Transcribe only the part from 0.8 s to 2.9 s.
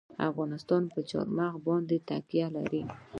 په چار مغز باندې تکیه لري.